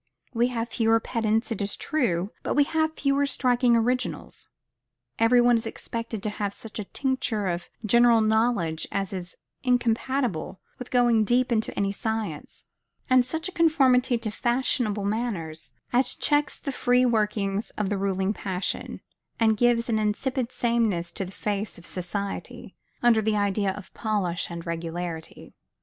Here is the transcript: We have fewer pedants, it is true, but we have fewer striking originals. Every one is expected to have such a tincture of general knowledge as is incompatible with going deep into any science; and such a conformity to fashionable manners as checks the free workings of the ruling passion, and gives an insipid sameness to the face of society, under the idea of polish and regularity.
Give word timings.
We 0.33 0.47
have 0.47 0.69
fewer 0.69 0.99
pedants, 0.99 1.51
it 1.51 1.61
is 1.61 1.77
true, 1.77 2.31
but 2.41 2.55
we 2.55 2.63
have 2.63 2.97
fewer 2.97 3.27
striking 3.27 3.77
originals. 3.77 4.47
Every 5.19 5.39
one 5.41 5.57
is 5.57 5.67
expected 5.67 6.23
to 6.23 6.31
have 6.31 6.55
such 6.55 6.79
a 6.79 6.85
tincture 6.85 7.45
of 7.47 7.69
general 7.85 8.19
knowledge 8.19 8.87
as 8.91 9.13
is 9.13 9.35
incompatible 9.61 10.59
with 10.79 10.89
going 10.89 11.23
deep 11.23 11.51
into 11.51 11.71
any 11.77 11.91
science; 11.91 12.65
and 13.11 13.23
such 13.23 13.47
a 13.47 13.51
conformity 13.51 14.17
to 14.17 14.31
fashionable 14.31 15.05
manners 15.05 15.71
as 15.93 16.15
checks 16.15 16.59
the 16.59 16.71
free 16.71 17.05
workings 17.05 17.69
of 17.77 17.89
the 17.91 17.97
ruling 17.99 18.33
passion, 18.33 19.01
and 19.39 19.55
gives 19.55 19.87
an 19.87 19.99
insipid 19.99 20.51
sameness 20.51 21.11
to 21.11 21.25
the 21.25 21.31
face 21.31 21.77
of 21.77 21.85
society, 21.85 22.75
under 23.03 23.21
the 23.21 23.37
idea 23.37 23.69
of 23.71 23.93
polish 23.93 24.49
and 24.49 24.65
regularity. 24.65 25.53